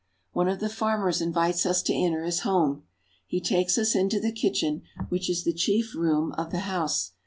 One 0.31 0.47
of 0.47 0.59
the 0.59 0.67
farmers 0.67 1.21
invites 1.21 1.63
us 1.63 1.83
to 1.83 1.93
enter 1.93 2.23
his 2.23 2.39
home. 2.39 2.85
He 3.27 3.39
takes 3.39 3.77
us 3.77 3.93
into 3.93 4.19
the 4.19 4.31
kitchen, 4.31 4.81
which 5.09 5.29
is 5.29 5.43
the 5.43 5.53
chief 5.53 5.93
room 5.93 6.31
of 6.39 6.49
the 6.49 6.61
house. 6.61 7.11